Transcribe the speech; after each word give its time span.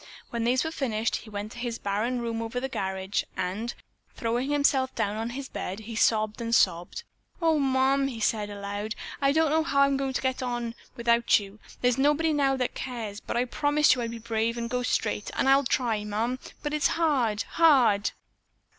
When 0.31 0.45
these 0.45 0.63
were 0.63 0.71
finished, 0.71 1.17
he 1.17 1.29
went 1.29 1.51
to 1.51 1.59
his 1.59 1.77
barren 1.77 2.21
room 2.21 2.41
over 2.41 2.59
the 2.59 2.67
garage, 2.67 3.21
and, 3.37 3.71
throwing 4.15 4.49
himself 4.49 4.95
down 4.95 5.15
on 5.15 5.29
his 5.29 5.47
bed, 5.47 5.81
he 5.81 5.95
sobbed 5.95 6.41
and 6.41 6.55
sobbed. 6.55 7.03
"Oh, 7.39 7.59
Mom," 7.59 8.07
he 8.07 8.19
said 8.19 8.49
aloud, 8.49 8.95
"I 9.21 9.31
don't 9.31 9.51
know 9.51 9.63
how 9.63 9.81
I'm 9.83 9.97
going 9.97 10.13
to 10.13 10.21
get 10.23 10.41
on 10.41 10.73
without 10.95 11.39
you. 11.39 11.59
There's 11.81 11.99
nobody 11.99 12.33
now 12.33 12.55
that 12.57 12.73
cares, 12.73 13.19
but 13.19 13.37
I 13.37 13.45
promised 13.45 13.93
you 13.93 14.01
I'd 14.01 14.09
be 14.09 14.17
brave 14.17 14.57
and 14.57 14.71
go 14.71 14.81
straight, 14.81 15.29
and 15.35 15.47
I'll 15.47 15.65
try, 15.65 16.03
Mom, 16.03 16.39
but 16.63 16.73
it's 16.73 16.87
hard, 16.97 17.43
hard!" 17.43 18.09